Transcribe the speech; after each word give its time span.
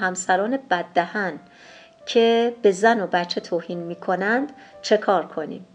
همسران 0.00 0.58
بددهن 0.70 1.40
که 2.06 2.54
به 2.62 2.70
زن 2.70 3.00
و 3.00 3.06
بچه 3.06 3.40
توهین 3.40 3.78
می‌کنند 3.78 4.52
چه 4.82 4.96
کار 4.96 5.26
کنیم؟ 5.26 5.66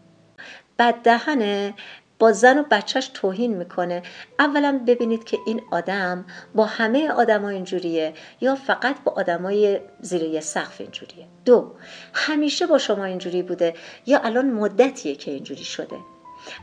بددهنه 0.80 1.74
با 2.20 2.32
زن 2.32 2.58
و 2.58 2.64
بچهش 2.72 3.08
توهین 3.14 3.58
می‌کنه. 3.58 4.04
اولا 4.40 4.82
ببینید 4.88 5.24
که 5.24 5.38
این 5.46 5.62
آدم 5.72 6.26
با 6.56 6.66
همه 6.66 7.12
آدما 7.12 7.50
اینجوریه 7.50 8.14
یا 8.42 8.56
فقط 8.56 8.96
با 9.04 9.12
آدمای 9.12 9.80
زیر 10.00 10.24
یه 10.24 10.40
سقف 10.40 10.82
اینجوریه؟ 10.82 11.28
دو 11.46 11.72
همیشه 12.14 12.68
با 12.68 12.78
شما 12.78 13.06
اینجوری 13.06 13.44
بوده 13.44 13.74
یا 14.06 14.20
الان 14.20 14.52
مدتیه 14.52 15.16
که 15.16 15.32
اینجوری 15.32 15.64
شده؟ 15.64 15.98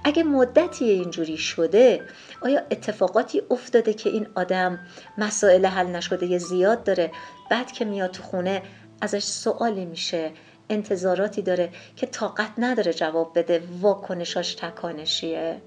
اگه 0.05 0.23
مدتی 0.23 0.85
اینجوری 0.85 1.37
شده 1.37 2.03
آیا 2.41 2.63
اتفاقاتی 2.71 3.43
افتاده 3.51 3.95
که 3.95 4.11
این 4.11 4.27
آدم 4.35 4.79
مسائل 5.19 5.67
حل 5.67 5.87
نشده 5.87 6.39
زیاد 6.39 6.85
داره 6.85 7.11
بعد 7.51 7.73
که 7.73 7.85
میاد 7.85 8.11
تو 8.11 8.23
خونه 8.23 8.63
ازش 9.01 9.25
سوالی 9.25 9.85
میشه 9.85 10.31
انتظاراتی 10.71 11.43
داره 11.43 11.71
که 11.97 12.07
طاقت 12.07 12.53
نداره 12.59 12.93
جواب 12.93 13.39
بده 13.39 13.63
واکنشاش 13.81 14.55
تکانشیه؟ 14.55 15.63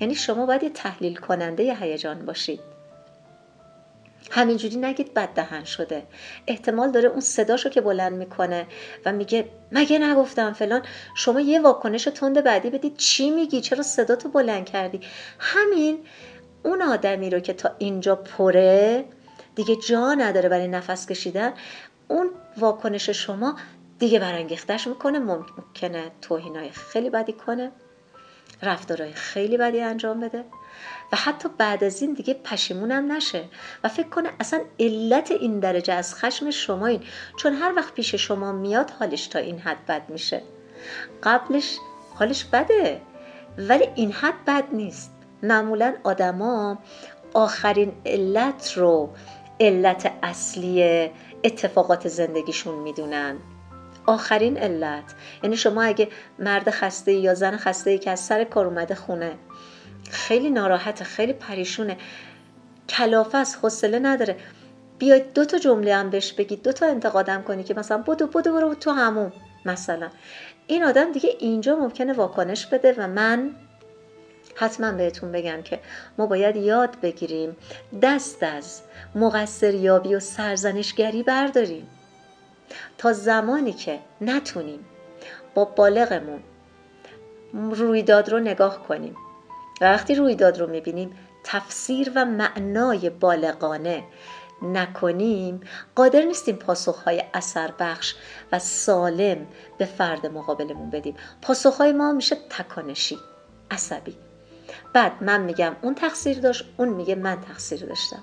یعنی 0.00 0.14
شما 0.14 0.46
باید 0.46 0.62
یه 0.62 0.70
تحلیل 0.70 1.16
کننده 1.16 1.76
هیجان 1.80 2.26
باشید. 2.26 2.73
همینجوری 4.30 4.76
نگید 4.76 5.14
بد 5.14 5.28
دهن 5.28 5.64
شده. 5.64 6.02
احتمال 6.46 6.90
داره 6.90 7.08
اون 7.08 7.20
صداشو 7.20 7.68
که 7.68 7.80
بلند 7.80 8.12
می‌کنه 8.12 8.66
و 9.06 9.12
میگه 9.12 9.48
مگه 9.72 9.98
نگفتم 9.98 10.52
فلان؟ 10.52 10.82
شما 11.16 11.40
یه 11.40 11.60
واکنش 11.60 12.04
تند 12.04 12.44
بعدی 12.44 12.70
بدید. 12.70 12.96
چی 12.96 13.30
میگی؟ 13.30 13.60
چرا 13.60 13.82
صداتو 13.82 14.28
بلند 14.28 14.64
کردی؟ 14.64 15.00
همین 15.38 15.98
اون 16.62 16.82
آدمی 16.82 17.30
رو 17.30 17.40
که 17.40 17.52
تا 17.52 17.70
اینجا 17.78 18.16
پره 18.16 19.04
دیگه 19.54 19.76
جا 19.76 20.14
نداره 20.14 20.48
برای 20.48 20.68
نفس 20.68 21.06
کشیدن. 21.06 21.52
اون 22.08 22.30
واکنش 22.58 23.10
شما 23.10 23.56
دیگه 23.98 24.18
برانگیختش 24.18 24.86
می‌کنه. 24.86 25.18
ممکنه 25.18 26.10
توهینای 26.22 26.70
خیلی 26.70 27.10
بدی 27.10 27.32
کنه. 27.32 27.72
رفتارهای 28.64 29.12
خیلی 29.12 29.56
بدی 29.56 29.80
انجام 29.80 30.20
بده 30.20 30.44
و 31.12 31.16
حتی 31.16 31.48
بعد 31.58 31.84
از 31.84 32.02
این 32.02 32.12
دیگه 32.12 32.34
پشیمونم 32.34 33.12
نشه 33.12 33.44
و 33.84 33.88
فکر 33.88 34.08
کنه 34.08 34.30
اصلا 34.40 34.60
علت 34.80 35.30
این 35.30 35.60
درجه 35.60 35.92
از 35.92 36.14
خشم 36.14 36.50
شما 36.50 36.86
این 36.86 37.02
چون 37.36 37.52
هر 37.52 37.72
وقت 37.76 37.94
پیش 37.94 38.14
شما 38.14 38.52
میاد 38.52 38.90
حالش 38.90 39.26
تا 39.26 39.38
این 39.38 39.58
حد 39.58 39.86
بد 39.86 40.02
میشه. 40.08 40.42
قبلش 41.22 41.78
حالش 42.14 42.44
بده 42.44 43.00
ولی 43.58 43.88
این 43.94 44.12
حد 44.12 44.44
بد 44.46 44.64
نیست. 44.72 45.10
معمولا 45.42 45.94
آدما 46.04 46.78
آخرین 47.34 47.92
علت 48.06 48.72
رو 48.76 49.10
علت 49.60 50.12
اصلی 50.22 51.10
اتفاقات 51.44 52.08
زندگیشون 52.08 52.74
می‌دونن. 52.74 53.36
آخرین 54.06 54.56
علت. 54.56 55.14
یعنی 55.42 55.56
شما 55.56 55.82
اگه 55.82 56.08
مرد 56.38 56.70
خسته 56.70 57.12
یا 57.12 57.34
زن 57.34 57.56
خسته 57.56 57.90
ای 57.90 57.98
که 57.98 58.10
از 58.10 58.20
سر 58.20 58.44
کار 58.44 58.66
اومده 58.66 58.94
خونه 58.94 59.32
خیلی 60.10 60.50
ناراحته 60.50 61.04
خیلی 61.04 61.32
پریشونه 61.32 61.96
کلافه 62.88 63.38
است 63.38 63.58
حوصله 63.62 63.98
نداره. 63.98 64.36
بیاید 64.98 65.32
دو 65.32 65.44
تا 65.44 65.58
جمله 65.58 65.94
هم 65.94 66.10
بهش 66.10 66.32
بگید 66.32 66.62
دو 66.62 66.72
تا 66.72 66.86
انتقادم 66.86 67.42
کنی 67.42 67.64
که 67.64 67.74
مثلا 67.74 67.98
بدو 67.98 68.26
بدو 68.26 68.52
برو 68.52 68.74
تو 68.74 68.90
همون 68.90 69.32
مثلا. 69.64 70.10
این 70.66 70.84
آدم 70.84 71.12
دیگه 71.12 71.30
اینجا 71.38 71.76
ممکنه 71.76 72.12
واکنش 72.12 72.66
بده 72.66 72.94
و 72.98 73.06
من 73.06 73.50
حتما 74.54 74.92
بهتون 74.92 75.32
بگم 75.32 75.62
که 75.62 75.80
ما 76.18 76.26
باید 76.26 76.56
یاد 76.56 77.00
بگیریم 77.00 77.56
دست 78.02 78.42
از 78.42 78.82
مقصر 79.14 79.74
یابی 79.74 80.14
و 80.14 80.20
سرزنشگری 80.20 81.22
برداریم. 81.22 81.86
تا 82.98 83.12
زمانی 83.12 83.72
که 83.72 83.98
نتونیم 84.20 84.84
با 85.54 85.64
بالغمون 85.64 86.42
رویداد 87.52 88.28
رو 88.28 88.40
نگاه 88.40 88.82
کنیم. 88.88 89.16
و 89.80 89.84
وقتی 89.84 90.14
رویداد 90.14 90.60
رو 90.60 90.66
می‌بینیم 90.66 91.18
تفسیر 91.44 92.12
و 92.14 92.24
معنای 92.24 93.10
بالغانه 93.10 94.04
نکنیم 94.62 95.60
قادر 95.94 96.22
نیستیم 96.22 96.56
پاسخهای 96.56 97.24
اثر 97.34 97.72
بخش 97.78 98.14
و 98.52 98.58
سالم 98.58 99.46
به 99.78 99.84
فرد 99.84 100.26
مقابلمون 100.26 100.90
بدیم. 100.90 101.16
پاسخهای 101.42 101.92
ما 101.92 102.12
میشه 102.12 102.36
تکانشی 102.50 103.18
عصبی. 103.70 104.16
بعد 104.92 105.12
من 105.22 105.40
میگم 105.40 105.76
اون 105.82 105.94
تقصیر 105.94 106.40
داشت 106.40 106.64
اون 106.76 106.88
میگه 106.88 107.14
من 107.14 107.40
تقصیر 107.40 107.86
داشتم. 107.86 108.22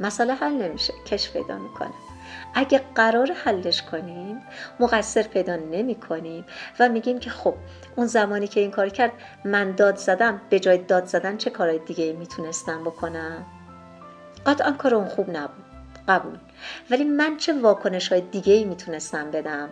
مسئله 0.00 0.34
حل 0.34 0.52
نمیشه 0.52 0.92
کش 1.06 1.30
پیدا 1.30 1.58
می‌کنه. 1.58 1.92
اگه 2.54 2.80
قرار 2.94 3.32
حلش 3.32 3.82
کنیم 3.82 4.42
مقصر 4.80 5.22
پیدا 5.22 5.56
نمی 5.56 5.94
کنیم 5.94 6.44
و 6.80 6.88
میگیم 6.88 7.18
که 7.18 7.30
خب 7.30 7.54
اون 7.96 8.06
زمانی 8.06 8.46
که 8.46 8.60
این 8.60 8.70
کار 8.70 8.88
کرد 8.88 9.12
من 9.44 9.72
داد 9.72 9.96
زدم 9.96 10.40
به 10.50 10.60
جای 10.60 10.78
داد 10.78 11.04
زدن 11.04 11.36
چه 11.36 11.50
کارهای 11.50 11.78
دیگه 11.78 12.12
می‌تونستم 12.12 12.84
بکنم؟ 12.84 13.46
قطعا 14.46 14.72
کار 14.72 14.94
اون 14.94 15.08
خوب 15.08 15.30
نبود 15.30 15.64
قبول. 16.08 16.38
ولی 16.90 17.04
من 17.04 17.36
چه 17.36 17.52
واکنش 17.52 18.12
های 18.12 18.20
دیگه 18.20 18.52
ای 18.52 18.64
می‌تونستم 18.64 19.30
بدم؟ 19.30 19.68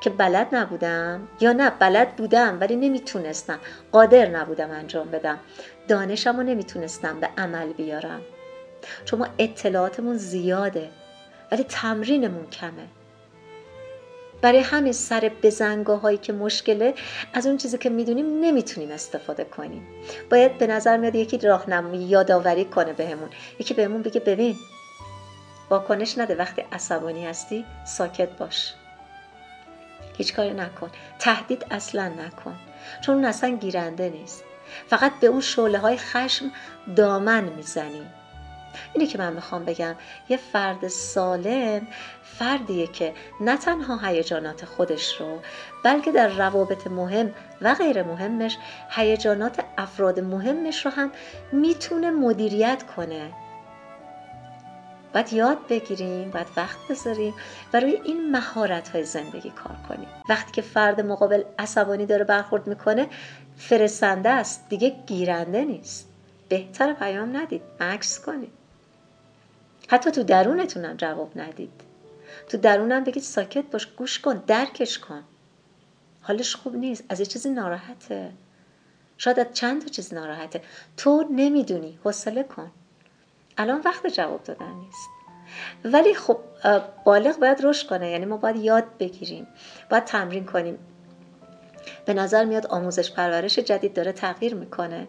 که 0.00 0.10
بلد 0.10 0.48
نبودم؟ 0.52 1.28
یا 1.40 1.52
نه 1.52 1.70
بلد 1.70 2.16
بودم 2.16 2.60
ولی 2.60 2.76
نمی‌تونستم. 2.76 3.58
قادر 3.92 4.26
نبودم 4.26 4.70
انجام 4.70 5.08
بدم. 5.10 5.38
دانشم 5.88 6.36
رو 6.36 6.42
نمی‌تونستم 6.42 7.20
به 7.20 7.28
عمل 7.38 7.72
بیارم. 7.72 8.20
چون 9.04 9.18
ما 9.18 9.26
اطلاعاتمون 9.38 10.16
زیاده. 10.16 10.90
ولی 11.52 11.64
تمرینمون 11.64 12.46
کمه. 12.46 12.88
برای 14.42 14.58
همین 14.58 14.92
سر 14.92 15.30
بزنگاه 15.42 16.00
هایی 16.00 16.18
که 16.18 16.32
مشکله 16.32 16.94
از 17.32 17.46
اون 17.46 17.56
چیزی 17.56 17.78
که 17.78 17.90
می‌دونیم 17.90 18.40
نمی‌تونیم 18.40 18.90
استفاده 18.90 19.44
کنیم. 19.44 19.86
باید 20.30 20.58
به 20.58 20.66
نظر 20.66 20.96
میاد 20.96 21.14
یکی 21.14 21.38
راهنمایی 21.38 22.02
یادآوری 22.02 22.64
کنه 22.64 22.92
بهمون. 22.92 23.28
یکی 23.58 23.74
بهمون 23.74 24.02
بگه 24.02 24.20
ببین 24.20 24.56
واکنش 25.70 26.18
نده. 26.18 26.34
وقتی 26.34 26.64
عصبانی 26.72 27.26
هستی 27.26 27.64
ساکت 27.86 28.28
باش. 28.28 28.74
هیچ 30.18 30.34
کاری 30.34 30.54
نکن. 30.54 30.90
تهدید 31.18 31.66
اصلا 31.70 32.08
نکن. 32.08 32.56
چون 33.04 33.14
اون 33.14 33.24
اصلا 33.24 33.50
گیرنده 33.56 34.08
نیست. 34.08 34.44
فقط 34.88 35.12
به 35.20 35.26
اون 35.26 35.40
شعله 35.40 35.78
های 35.78 35.96
خشم 35.96 36.50
دامن 36.96 37.44
می‌زنی. 37.44 38.06
اینی 38.92 39.06
که 39.06 39.18
من 39.18 39.32
می‌خوام 39.32 39.64
بگم 39.64 39.94
یه 40.28 40.36
فرد 40.36 40.88
سالم 40.88 41.86
فردیه 42.22 42.86
که 42.86 43.14
نه 43.40 43.56
تنها 43.56 44.08
هیجانات 44.08 44.64
خودش 44.64 45.20
رو 45.20 45.38
بلکه 45.84 46.12
در 46.12 46.28
روابط 46.28 46.86
مهم 46.86 47.34
و 47.60 47.74
غیر 47.74 48.02
مهمش 48.02 48.58
هیجانات 48.90 49.64
افراد 49.78 50.20
مهمش 50.20 50.86
رو 50.86 50.92
هم 50.92 51.10
می‌تونه 51.52 52.10
مدیریت 52.10 52.82
کنه. 52.96 53.32
باید 55.14 55.32
یاد 55.32 55.58
بگیریم 55.68 56.30
باید 56.30 56.46
وقت 56.56 56.78
بذاریم 56.90 57.34
و 57.72 57.80
روی 57.80 58.00
این 58.04 58.30
مهارت 58.30 58.88
های 58.88 59.04
زندگی 59.04 59.50
کار 59.50 59.76
کنیم. 59.88 60.08
وقتی 60.28 60.52
که 60.52 60.62
فرد 60.62 61.00
مقابل 61.00 61.42
عصبانی 61.58 62.06
داره 62.06 62.24
برخورد 62.24 62.66
می‌کنه 62.66 63.06
فرستنده 63.56 64.28
است 64.28 64.68
دیگه 64.68 64.96
گیرنده 65.06 65.64
نیست. 65.64 66.08
بهتر 66.48 66.92
پیام 66.92 67.36
ندید 67.36 67.62
مکس 67.80 68.20
کنید. 68.20 68.57
حتی 69.88 70.10
تو 70.10 70.22
درونتونم 70.22 70.96
جواب 70.96 71.32
ندید. 71.36 71.80
تو 72.48 72.56
درونم 72.56 73.04
بگید 73.04 73.22
ساکت 73.22 73.64
باش 73.64 73.86
گوش 73.86 74.18
کن 74.18 74.42
درکش 74.46 74.98
کن. 74.98 75.24
حالش 76.22 76.56
خوب 76.56 76.76
نیست 76.76 77.04
از 77.08 77.20
یه 77.20 77.26
چیزی 77.26 77.50
ناراحته. 77.50 78.32
شاید 79.18 79.40
از 79.40 79.46
چند 79.52 79.82
تا 79.82 79.88
چیز 79.88 80.14
ناراحته. 80.14 80.62
تو 80.96 81.26
نمی‌دونی 81.30 81.98
حوصله 82.04 82.42
کن. 82.42 82.70
الان 83.58 83.80
وقت 83.84 84.06
جواب 84.06 84.42
دادن 84.42 84.72
نیست. 84.72 85.08
ولی 85.84 86.14
خب 86.14 86.38
بالغ 87.04 87.38
باید 87.38 87.58
رشد 87.62 87.88
کنه. 87.88 88.10
یعنی 88.10 88.24
ما 88.24 88.36
باید 88.36 88.56
یاد 88.56 88.84
بگیریم. 88.98 89.46
باید 89.90 90.04
تمرین 90.04 90.46
کنیم. 90.46 90.78
به 92.08 92.14
نظر 92.14 92.44
میاد 92.44 92.66
آموزش 92.66 93.12
پرورش 93.12 93.58
جدید 93.58 93.94
داره 93.94 94.12
تغییر 94.12 94.54
می‌کنه 94.54 95.08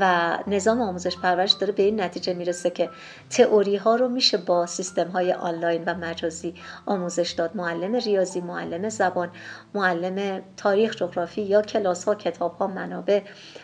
و 0.00 0.38
نظام 0.46 0.80
آموزش 0.80 1.16
پرورش 1.18 1.52
داره 1.52 1.72
به 1.72 1.82
این 1.82 2.00
نتیجه 2.00 2.34
می‌رسه 2.34 2.70
که 2.70 2.90
تئوری 3.30 3.76
ها 3.76 3.96
رو 3.96 4.08
میشه 4.08 4.36
با 4.36 4.66
سیستم 4.66 5.08
های 5.08 5.32
آنلاین 5.32 5.84
و 5.84 5.94
مجازی 5.94 6.54
آموزش 6.86 7.30
داد. 7.30 7.56
معلم 7.56 7.94
ریاضی 7.94 8.40
معلم 8.40 8.88
زبان 8.88 9.30
معلم 9.74 10.42
تاریخ 10.56 10.96
جغرافی 10.96 11.42
یا 11.42 11.62
کلاس 11.62 12.04
ها 12.04 12.14
کتاب 12.14 12.56
ها 12.56 12.66
منابع. 12.66 13.20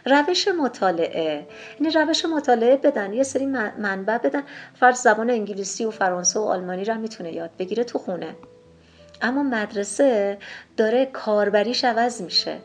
روش 0.06 0.48
مطالعه. 0.48 1.46
این 1.80 1.92
روش 1.92 2.24
مطالعه 2.24 2.76
بدن 2.76 3.12
یه 3.12 3.22
سری 3.22 3.46
منبع 3.78 4.18
بدن. 4.18 4.42
فرض 4.74 5.02
زبان 5.02 5.30
انگلیسی 5.30 5.84
و 5.84 5.90
فرانسه 5.90 6.40
و 6.40 6.42
آلمانی 6.42 6.84
رو 6.84 6.94
می‌تونه 6.94 7.32
یاد 7.32 7.50
بگیره 7.58 7.84
تو 7.84 7.98
خونه. 7.98 8.36
اما 9.22 9.42
مدرسه 9.42 10.38
داره 10.76 11.06
کاربریش 11.06 11.84
عوض 11.84 12.22
میشه. 12.22 12.58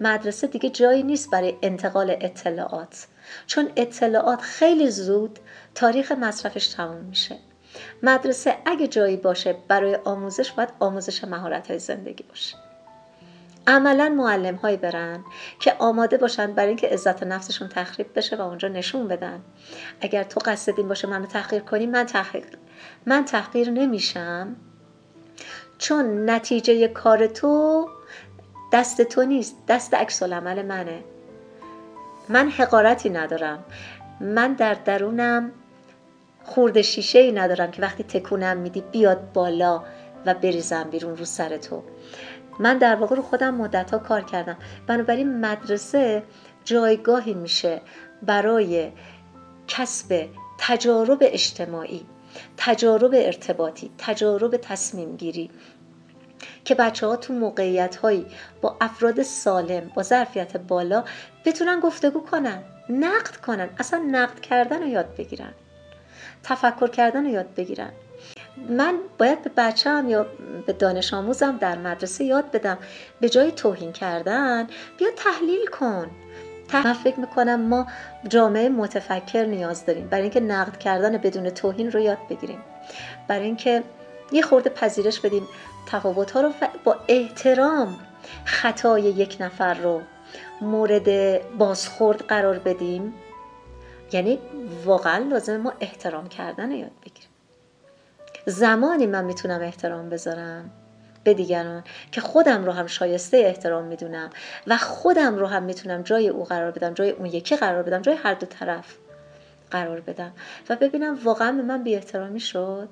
مدرسه 0.00 0.46
دیگه 0.46 0.70
جایی 0.70 1.02
نیست 1.02 1.30
برای 1.30 1.56
انتقال 1.62 2.16
اطلاعات. 2.20 3.06
چون 3.46 3.70
اطلاعات 3.76 4.40
خیلی 4.40 4.90
زود 4.90 5.38
تاریخ 5.74 6.12
مصرفش 6.12 6.68
تموم 6.68 7.04
میشه. 7.04 7.36
مدرسه 8.02 8.56
اگه 8.66 8.88
جایی 8.88 9.16
باشه 9.16 9.56
برای 9.68 9.94
آموزش 9.94 10.52
باید 10.52 10.68
آموزش 10.80 11.24
مهارت 11.24 11.68
های 11.68 11.78
زندگی 11.78 12.24
باشه. 12.28 12.56
عملا 13.66 14.08
معلم 14.08 14.54
هایی 14.54 14.76
برن 14.76 15.24
که 15.60 15.74
آماده 15.78 16.16
باشن 16.16 16.52
برای 16.52 16.68
اینکه 16.68 16.88
عزت 16.88 17.22
نفسشون 17.22 17.68
تخریب 17.68 18.06
بشه 18.16 18.36
و 18.36 18.40
اونجا 18.40 18.68
نشون 18.68 19.08
بدن. 19.08 19.40
اگر 20.00 20.22
تو 20.22 20.40
قصد 20.44 20.72
این 20.76 20.88
باشه 20.88 21.08
منو 21.08 21.26
تحقیر 21.26 21.62
کنی 21.62 21.86
من 21.86 22.06
تحقیر 22.06 22.46
من 23.06 23.24
تحقیر 23.24 23.70
نمیشم. 23.70 24.56
چون 25.78 26.30
نتیجه 26.30 26.88
کار 26.88 27.26
تو 27.26 27.88
دست 28.72 29.02
تو 29.02 29.22
نیست 29.22 29.56
دست 29.68 29.94
عکس 29.94 30.22
عمل 30.22 30.66
منه. 30.66 31.04
من 32.28 32.48
حقارتی 32.48 33.10
ندارم. 33.10 33.64
من 34.20 34.52
در 34.52 34.74
درونم 34.74 35.52
خورده 36.44 36.82
شیشه 36.82 37.18
ای 37.18 37.32
ندارم 37.32 37.70
که 37.70 37.82
وقتی 37.82 38.02
تکونم 38.02 38.56
میدی 38.56 38.80
بیاد 38.80 39.32
بالا 39.32 39.82
و 40.26 40.34
بریزم 40.34 40.84
بیرون 40.90 41.16
رو 41.16 41.24
سر 41.24 41.56
تو. 41.56 41.82
من 42.60 42.78
در 42.78 42.94
واقع 42.96 43.16
رو 43.16 43.22
خودم 43.22 43.54
مدت 43.54 43.90
ها 43.90 43.98
کار 43.98 44.20
کردم. 44.20 44.56
بنابراین 44.86 45.40
مدرسه 45.40 46.22
جایگاهی 46.64 47.34
میشه 47.34 47.80
برای 48.22 48.92
کسب 49.68 50.28
تجارب 50.58 51.18
اجتماعی. 51.20 52.06
تجارب 52.56 53.10
ارتباطی 53.14 53.90
تجارب 53.98 54.56
تصمیم 54.56 55.16
گیری 55.16 55.50
که 56.64 56.74
بچه 56.74 57.06
ها 57.06 57.16
تو 57.16 57.32
موقعیت 57.32 57.96
هایی 57.96 58.26
با 58.60 58.76
افراد 58.80 59.22
سالم 59.22 59.90
با 59.94 60.02
ظرفیت 60.02 60.56
بالا 60.56 61.04
بتونن 61.44 61.80
گفتگو 61.80 62.20
کنن 62.20 62.62
نقد 62.88 63.36
کنن 63.36 63.68
اصلا 63.78 64.02
نقد 64.10 64.40
کردن 64.40 64.82
رو 64.82 64.88
یاد 64.88 65.16
بگیرن 65.16 65.52
تفکر 66.42 66.88
کردن 66.88 67.24
رو 67.24 67.30
یاد 67.30 67.54
بگیرن. 67.54 67.92
من 68.68 68.98
باید 69.18 69.42
به 69.42 69.50
بچه 69.56 69.90
هم 69.90 70.08
یا 70.08 70.26
به 70.66 70.72
دانش 70.72 71.14
آموزم 71.14 71.56
در 71.56 71.78
مدرسه 71.78 72.24
یاد 72.24 72.50
بدم 72.50 72.78
به 73.20 73.28
جای 73.28 73.52
توهین 73.52 73.92
کردن 73.92 74.66
بیا 74.98 75.08
تحلیل 75.16 75.66
کن. 75.66 76.10
من 76.74 76.92
فکر 76.92 77.20
می‌کنم 77.20 77.60
ما 77.60 77.86
جامعه 78.28 78.68
متفکر 78.68 79.44
نیاز 79.44 79.86
داریم. 79.86 80.08
برای 80.08 80.22
اینکه 80.22 80.40
نقد 80.40 80.76
کردن 80.78 81.16
بدون 81.16 81.50
توهین 81.50 81.92
رو 81.92 82.00
یاد 82.00 82.18
بگیریم. 82.30 82.58
برای 83.28 83.44
اینکه 83.44 83.82
یه 84.32 84.42
خورده 84.42 84.70
پذیرش 84.70 85.20
بدیم 85.20 85.48
تفاوت 85.86 86.30
ها 86.30 86.40
رو 86.40 86.52
با 86.84 86.96
احترام 87.08 87.98
خطای 88.44 89.02
یک 89.02 89.36
نفر 89.40 89.74
رو 89.74 90.02
مورد 90.60 91.40
بازخورد 91.58 92.22
قرار 92.22 92.58
بدیم. 92.58 93.14
یعنی 94.12 94.38
واقعا 94.84 95.18
لازم 95.18 95.56
ما 95.56 95.72
احترام 95.80 96.28
کردن 96.28 96.70
یاد 96.70 96.90
بگیریم. 97.02 97.30
زمانی 98.46 99.06
من 99.06 99.24
می‌تونم 99.24 99.60
احترام 99.60 100.08
بذارم؟ 100.08 100.70
به 101.26 101.34
دیگران 101.34 101.84
که 102.12 102.20
خودم 102.20 102.64
رو 102.64 102.72
هم 102.72 102.86
شایسته 102.86 103.36
احترام 103.36 103.84
می‌دونم 103.84 104.30
و 104.66 104.76
خودم 104.76 105.36
رو 105.36 105.46
هم 105.46 105.62
می‌تونم 105.62 106.02
جای 106.02 106.28
او 106.28 106.44
قرار 106.44 106.70
بدم 106.70 106.94
جای 106.94 107.10
اون 107.10 107.26
یکی 107.26 107.56
قرار 107.56 107.82
بدم 107.82 108.02
جای 108.02 108.14
هر 108.14 108.34
دو 108.34 108.46
طرف 108.46 108.96
قرار 109.70 110.00
بدم. 110.00 110.32
و 110.68 110.76
ببینم 110.76 111.18
واقعا 111.24 111.52
به 111.52 111.62
من 111.62 111.82
بی 111.82 111.94
احترامی 111.94 112.40
شد؟ 112.40 112.88